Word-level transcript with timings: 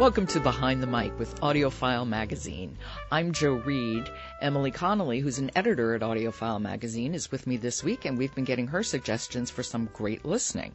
Welcome 0.00 0.26
to 0.28 0.40
Behind 0.40 0.82
the 0.82 0.86
Mic 0.86 1.18
with 1.18 1.38
AudioFile 1.42 2.08
Magazine. 2.08 2.78
I'm 3.12 3.32
Jo 3.32 3.52
Reed. 3.52 4.10
Emily 4.40 4.70
Connolly, 4.70 5.20
who's 5.20 5.38
an 5.38 5.50
editor 5.54 5.94
at 5.94 6.00
AudioFile 6.00 6.58
Magazine, 6.58 7.14
is 7.14 7.30
with 7.30 7.46
me 7.46 7.58
this 7.58 7.84
week, 7.84 8.06
and 8.06 8.16
we've 8.16 8.34
been 8.34 8.44
getting 8.44 8.68
her 8.68 8.82
suggestions 8.82 9.50
for 9.50 9.62
some 9.62 9.90
great 9.92 10.24
listening. 10.24 10.74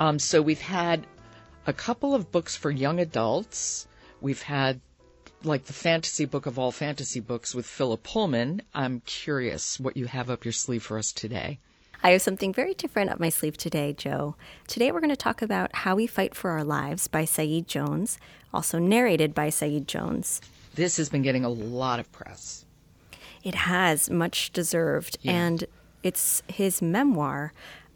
Um, 0.00 0.18
so 0.18 0.42
we've 0.42 0.60
had 0.60 1.06
a 1.64 1.72
couple 1.72 2.12
of 2.12 2.32
books 2.32 2.56
for 2.56 2.72
young 2.72 2.98
adults. 2.98 3.86
We've 4.20 4.42
had 4.42 4.80
like 5.44 5.66
the 5.66 5.72
fantasy 5.72 6.24
book 6.24 6.46
of 6.46 6.58
all 6.58 6.72
fantasy 6.72 7.20
books 7.20 7.54
with 7.54 7.66
Philip 7.66 8.02
Pullman. 8.02 8.62
I'm 8.74 9.00
curious 9.06 9.78
what 9.78 9.96
you 9.96 10.06
have 10.06 10.28
up 10.28 10.44
your 10.44 10.50
sleeve 10.50 10.82
for 10.82 10.98
us 10.98 11.12
today. 11.12 11.60
I 12.02 12.10
have 12.10 12.22
something 12.22 12.52
very 12.52 12.74
different 12.74 13.10
up 13.10 13.18
my 13.18 13.30
sleeve 13.30 13.56
today, 13.56 13.92
Jo. 13.92 14.36
Today 14.66 14.92
we're 14.92 15.00
going 15.00 15.10
to 15.10 15.16
talk 15.16 15.42
about 15.42 15.74
How 15.74 15.96
We 15.96 16.06
Fight 16.06 16.34
for 16.34 16.50
Our 16.50 16.64
Lives 16.64 17.08
by 17.08 17.24
Saeed 17.24 17.66
Jones, 17.66 18.18
also 18.52 18.78
narrated 18.78 19.34
by 19.34 19.50
Saeed 19.50 19.88
Jones. 19.88 20.40
This 20.74 20.98
has 20.98 21.08
been 21.08 21.22
getting 21.22 21.44
a 21.44 21.48
lot 21.48 21.98
of 21.98 22.10
press. 22.12 22.64
It 23.42 23.54
has, 23.54 24.10
much 24.10 24.52
deserved. 24.52 25.18
Yeah. 25.22 25.32
And 25.32 25.64
it's 26.02 26.42
his 26.48 26.82
memoir. 26.82 27.52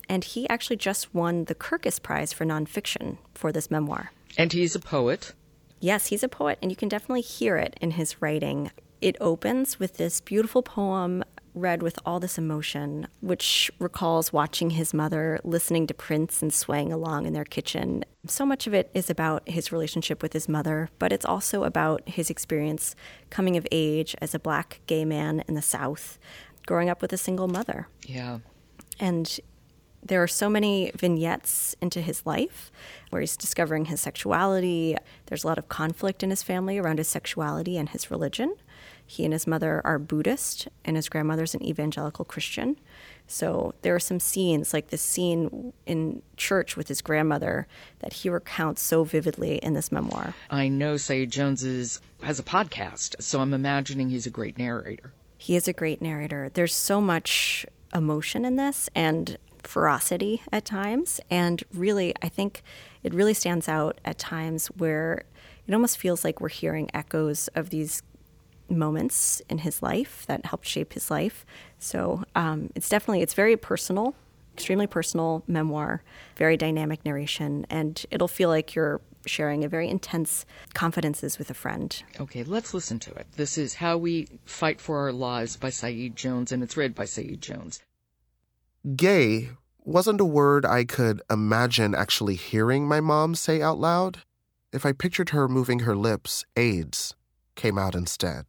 And 0.08 0.24
he 0.24 0.48
actually 0.48 0.76
just 0.76 1.14
won 1.14 1.44
the 1.44 1.54
Kirkus 1.54 2.02
Prize 2.02 2.32
for 2.32 2.44
nonfiction 2.44 3.18
for 3.34 3.52
this 3.52 3.70
memoir. 3.70 4.12
And 4.36 4.52
he's 4.52 4.74
a 4.74 4.80
poet. 4.80 5.34
Yes, 5.78 6.08
he's 6.08 6.22
a 6.22 6.28
poet, 6.28 6.58
and 6.60 6.70
you 6.70 6.76
can 6.76 6.88
definitely 6.88 7.22
hear 7.22 7.56
it 7.56 7.76
in 7.80 7.92
his 7.92 8.20
writing. 8.20 8.70
It 9.00 9.16
opens 9.20 9.78
with 9.80 9.96
this 9.96 10.20
beautiful 10.20 10.62
poem 10.62 11.24
read 11.54 11.82
with 11.82 11.98
all 12.04 12.20
this 12.20 12.38
emotion, 12.38 13.06
which 13.20 13.70
recalls 13.78 14.32
watching 14.32 14.70
his 14.70 14.94
mother 14.94 15.40
listening 15.44 15.86
to 15.86 15.94
Prince 15.94 16.42
and 16.42 16.52
swaying 16.52 16.92
along 16.92 17.26
in 17.26 17.32
their 17.32 17.44
kitchen. 17.44 18.04
So 18.26 18.44
much 18.44 18.66
of 18.66 18.74
it 18.74 18.90
is 18.94 19.10
about 19.10 19.48
his 19.48 19.72
relationship 19.72 20.22
with 20.22 20.32
his 20.32 20.48
mother, 20.48 20.90
but 20.98 21.12
it's 21.12 21.24
also 21.24 21.64
about 21.64 22.08
his 22.08 22.30
experience 22.30 22.94
coming 23.30 23.56
of 23.56 23.66
age 23.70 24.14
as 24.20 24.34
a 24.34 24.38
black 24.38 24.80
gay 24.86 25.04
man 25.04 25.42
in 25.48 25.54
the 25.54 25.62
South, 25.62 26.18
growing 26.66 26.88
up 26.88 27.02
with 27.02 27.12
a 27.12 27.18
single 27.18 27.48
mother. 27.48 27.88
Yeah. 28.06 28.38
And 28.98 29.40
there 30.02 30.22
are 30.22 30.28
so 30.28 30.48
many 30.48 30.90
vignettes 30.96 31.76
into 31.80 32.00
his 32.00 32.24
life 32.24 32.70
where 33.10 33.20
he's 33.20 33.36
discovering 33.36 33.86
his 33.86 34.00
sexuality. 34.00 34.96
There's 35.26 35.44
a 35.44 35.46
lot 35.46 35.58
of 35.58 35.68
conflict 35.68 36.22
in 36.22 36.30
his 36.30 36.42
family 36.42 36.78
around 36.78 36.98
his 36.98 37.08
sexuality 37.08 37.76
and 37.76 37.88
his 37.88 38.10
religion. 38.10 38.56
He 39.04 39.24
and 39.24 39.32
his 39.32 39.46
mother 39.46 39.82
are 39.84 39.98
Buddhist, 39.98 40.68
and 40.84 40.96
his 40.96 41.08
grandmother's 41.08 41.54
an 41.54 41.64
evangelical 41.64 42.24
Christian. 42.24 42.76
So 43.26 43.74
there 43.82 43.94
are 43.94 44.00
some 44.00 44.20
scenes, 44.20 44.72
like 44.72 44.90
this 44.90 45.02
scene 45.02 45.72
in 45.84 46.22
church 46.36 46.76
with 46.76 46.88
his 46.88 47.02
grandmother, 47.02 47.66
that 47.98 48.12
he 48.12 48.30
recounts 48.30 48.82
so 48.82 49.02
vividly 49.02 49.56
in 49.56 49.74
this 49.74 49.90
memoir. 49.90 50.34
I 50.48 50.68
know 50.68 50.96
Saeed 50.96 51.32
Jones 51.32 51.64
is, 51.64 52.00
has 52.22 52.38
a 52.38 52.44
podcast, 52.44 53.20
so 53.20 53.40
I'm 53.40 53.52
imagining 53.52 54.10
he's 54.10 54.26
a 54.26 54.30
great 54.30 54.56
narrator. 54.56 55.12
He 55.38 55.56
is 55.56 55.66
a 55.66 55.72
great 55.72 56.00
narrator. 56.00 56.48
There's 56.52 56.74
so 56.74 57.00
much 57.00 57.66
emotion 57.92 58.44
in 58.44 58.56
this 58.56 58.88
and 58.94 59.36
ferocity 59.66 60.42
at 60.52 60.64
times. 60.64 61.20
And 61.30 61.62
really, 61.72 62.14
I 62.22 62.28
think 62.28 62.62
it 63.02 63.14
really 63.14 63.34
stands 63.34 63.68
out 63.68 64.00
at 64.04 64.18
times 64.18 64.66
where 64.68 65.24
it 65.66 65.74
almost 65.74 65.98
feels 65.98 66.24
like 66.24 66.40
we're 66.40 66.48
hearing 66.48 66.90
echoes 66.92 67.48
of 67.54 67.70
these 67.70 68.02
moments 68.68 69.42
in 69.48 69.58
his 69.58 69.82
life 69.82 70.24
that 70.26 70.46
helped 70.46 70.66
shape 70.66 70.92
his 70.92 71.10
life. 71.10 71.44
So 71.78 72.24
um, 72.34 72.70
it's 72.74 72.88
definitely 72.88 73.22
it's 73.22 73.34
very 73.34 73.56
personal, 73.56 74.14
extremely 74.54 74.86
personal 74.86 75.42
memoir, 75.46 76.02
very 76.36 76.56
dynamic 76.56 77.04
narration, 77.04 77.66
and 77.68 78.04
it'll 78.10 78.28
feel 78.28 78.48
like 78.48 78.74
you're 78.74 79.00
sharing 79.26 79.64
a 79.64 79.68
very 79.68 79.88
intense 79.88 80.46
confidences 80.72 81.38
with 81.38 81.50
a 81.50 81.54
friend. 81.54 82.02
Okay, 82.20 82.42
let's 82.42 82.72
listen 82.72 82.98
to 83.00 83.12
it. 83.12 83.26
This 83.36 83.58
is 83.58 83.74
How 83.74 83.98
We 83.98 84.28
Fight 84.46 84.80
for 84.80 84.98
Our 85.00 85.12
Lives 85.12 85.56
by 85.56 85.70
Saeed 85.70 86.16
Jones, 86.16 86.52
and 86.52 86.62
it's 86.62 86.76
read 86.76 86.94
by 86.94 87.04
Saeed 87.04 87.40
Jones. 87.40 87.80
Gay 88.96 89.50
wasn't 89.84 90.22
a 90.22 90.24
word 90.24 90.64
I 90.64 90.84
could 90.84 91.20
imagine 91.30 91.94
actually 91.94 92.34
hearing 92.34 92.88
my 92.88 92.98
mom 92.98 93.34
say 93.34 93.60
out 93.60 93.78
loud. 93.78 94.20
If 94.72 94.86
I 94.86 94.92
pictured 94.92 95.30
her 95.30 95.48
moving 95.48 95.80
her 95.80 95.94
lips, 95.94 96.46
AIDS 96.56 97.14
came 97.56 97.76
out 97.76 97.94
instead. 97.94 98.46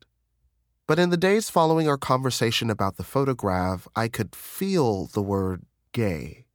But 0.88 1.00
in 1.00 1.10
the 1.10 1.18
days 1.18 1.50
following 1.50 1.90
our 1.90 1.98
conversation 1.98 2.70
about 2.70 2.96
the 2.96 3.04
photograph, 3.04 3.90
I 3.94 4.08
could 4.08 4.34
feel 4.34 5.08
the 5.08 5.22
word 5.22 5.66
gay, 5.92 6.46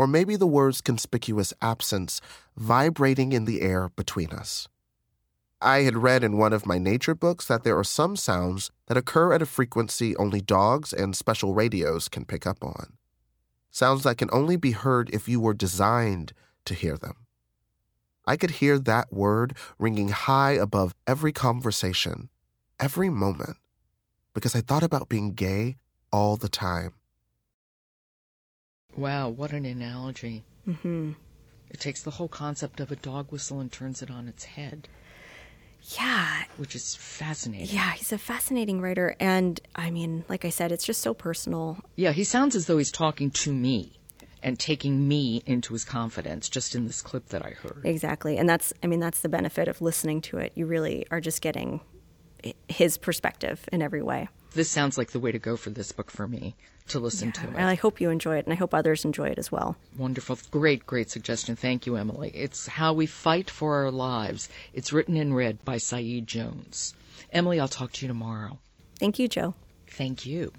or 0.00 0.08
maybe 0.08 0.34
the 0.34 0.44
word's 0.44 0.80
conspicuous 0.80 1.54
absence, 1.62 2.20
vibrating 2.56 3.32
in 3.32 3.44
the 3.44 3.60
air 3.60 3.90
between 3.90 4.30
us. 4.30 4.66
I 5.60 5.82
had 5.82 5.96
read 5.96 6.24
in 6.24 6.38
one 6.38 6.52
of 6.52 6.66
my 6.66 6.78
nature 6.78 7.14
books 7.14 7.46
that 7.46 7.62
there 7.62 7.78
are 7.78 7.84
some 7.84 8.16
sounds 8.16 8.72
that 8.88 8.96
occur 8.96 9.32
at 9.32 9.42
a 9.42 9.46
frequency 9.46 10.16
only 10.16 10.40
dogs 10.40 10.92
and 10.92 11.14
special 11.14 11.54
radios 11.54 12.08
can 12.08 12.24
pick 12.24 12.48
up 12.48 12.64
on. 12.64 12.94
Sounds 13.72 14.04
that 14.04 14.18
can 14.18 14.28
only 14.32 14.54
be 14.56 14.70
heard 14.70 15.10
if 15.10 15.28
you 15.28 15.40
were 15.40 15.54
designed 15.54 16.32
to 16.66 16.74
hear 16.74 16.96
them. 16.96 17.16
I 18.24 18.36
could 18.36 18.52
hear 18.52 18.78
that 18.78 19.12
word 19.12 19.56
ringing 19.80 20.10
high 20.10 20.52
above 20.52 20.94
every 21.08 21.32
conversation, 21.32 22.28
every 22.78 23.10
moment 23.10 23.56
because 24.34 24.54
I 24.54 24.60
thought 24.60 24.82
about 24.82 25.08
being 25.08 25.32
gay 25.32 25.76
all 26.10 26.36
the 26.36 26.48
time. 26.48 26.94
Wow, 28.96 29.28
what 29.28 29.52
an 29.52 29.64
analogy. 29.64 30.44
Mm-hmm. 30.68 31.12
It 31.70 31.80
takes 31.80 32.02
the 32.02 32.12
whole 32.12 32.28
concept 32.28 32.80
of 32.80 32.92
a 32.92 32.96
dog 32.96 33.32
whistle 33.32 33.60
and 33.60 33.72
turns 33.72 34.02
it 34.02 34.10
on 34.10 34.28
its 34.28 34.44
head. 34.44 34.88
Yeah. 35.84 36.44
Which 36.56 36.74
is 36.76 36.94
fascinating. 36.94 37.74
Yeah, 37.74 37.92
he's 37.92 38.12
a 38.12 38.18
fascinating 38.18 38.80
writer. 38.80 39.16
And 39.18 39.60
I 39.74 39.90
mean, 39.90 40.24
like 40.28 40.44
I 40.44 40.50
said, 40.50 40.72
it's 40.72 40.84
just 40.84 41.02
so 41.02 41.12
personal. 41.14 41.78
Yeah, 41.96 42.12
he 42.12 42.24
sounds 42.24 42.54
as 42.54 42.66
though 42.66 42.78
he's 42.78 42.92
talking 42.92 43.30
to 43.30 43.52
me 43.52 43.98
and 44.42 44.58
taking 44.58 45.06
me 45.06 45.42
into 45.46 45.72
his 45.72 45.84
confidence 45.84 46.48
just 46.48 46.74
in 46.74 46.86
this 46.86 47.02
clip 47.02 47.28
that 47.28 47.44
I 47.44 47.50
heard. 47.50 47.82
Exactly. 47.84 48.38
And 48.38 48.48
that's, 48.48 48.72
I 48.82 48.86
mean, 48.86 49.00
that's 49.00 49.20
the 49.20 49.28
benefit 49.28 49.68
of 49.68 49.80
listening 49.80 50.20
to 50.22 50.38
it. 50.38 50.52
You 50.54 50.66
really 50.66 51.06
are 51.10 51.20
just 51.20 51.40
getting 51.40 51.80
his 52.68 52.98
perspective 52.98 53.68
in 53.72 53.82
every 53.82 54.02
way. 54.02 54.28
This 54.52 54.70
sounds 54.70 54.98
like 54.98 55.10
the 55.10 55.20
way 55.20 55.32
to 55.32 55.38
go 55.38 55.56
for 55.56 55.70
this 55.70 55.92
book 55.92 56.10
for 56.10 56.28
me 56.28 56.54
to 56.88 56.98
listen 56.98 57.28
yeah, 57.28 57.42
to 57.42 57.48
it. 57.48 57.56
And 57.56 57.68
I 57.68 57.74
hope 57.74 58.00
you 58.00 58.10
enjoy 58.10 58.36
it, 58.36 58.44
and 58.44 58.52
I 58.52 58.56
hope 58.56 58.74
others 58.74 59.04
enjoy 59.04 59.28
it 59.28 59.38
as 59.38 59.50
well. 59.50 59.76
Wonderful. 59.96 60.38
Great, 60.50 60.86
great 60.86 61.10
suggestion. 61.10 61.56
Thank 61.56 61.86
you, 61.86 61.96
Emily. 61.96 62.30
It's 62.34 62.66
How 62.66 62.92
We 62.92 63.06
Fight 63.06 63.48
for 63.50 63.76
Our 63.76 63.90
Lives. 63.90 64.48
It's 64.72 64.92
written 64.92 65.16
and 65.16 65.34
read 65.34 65.64
by 65.64 65.78
Saeed 65.78 66.26
Jones. 66.26 66.94
Emily, 67.32 67.60
I'll 67.60 67.68
talk 67.68 67.92
to 67.92 68.04
you 68.04 68.08
tomorrow. 68.08 68.58
Thank 68.98 69.18
you, 69.18 69.28
Jo. 69.28 69.54
Thank 69.88 70.26
you. 70.26 70.52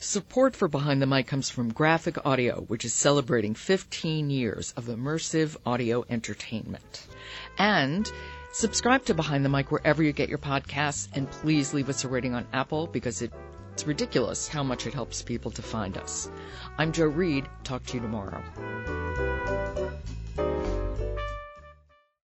Support 0.00 0.54
for 0.54 0.68
Behind 0.68 1.02
the 1.02 1.06
Mic 1.06 1.26
comes 1.26 1.50
from 1.50 1.72
Graphic 1.72 2.24
Audio, 2.24 2.60
which 2.68 2.84
is 2.84 2.94
celebrating 2.94 3.54
15 3.54 4.30
years 4.30 4.72
of 4.76 4.84
immersive 4.84 5.56
audio 5.66 6.04
entertainment. 6.08 7.08
And 7.58 8.10
Subscribe 8.52 9.04
to 9.06 9.14
Behind 9.14 9.44
the 9.44 9.48
Mic 9.48 9.72
wherever 9.72 10.02
you 10.02 10.12
get 10.12 10.28
your 10.28 10.38
podcasts, 10.38 11.08
and 11.14 11.30
please 11.30 11.74
leave 11.74 11.88
us 11.88 12.04
a 12.04 12.08
rating 12.08 12.34
on 12.34 12.46
Apple 12.52 12.86
because 12.86 13.22
it, 13.22 13.32
it's 13.72 13.86
ridiculous 13.86 14.48
how 14.48 14.62
much 14.62 14.86
it 14.86 14.94
helps 14.94 15.20
people 15.20 15.50
to 15.50 15.62
find 15.62 15.98
us. 15.98 16.30
I'm 16.78 16.92
Jo 16.92 17.06
Reed. 17.06 17.46
Talk 17.64 17.84
to 17.86 17.94
you 17.94 18.00
tomorrow. 18.00 18.42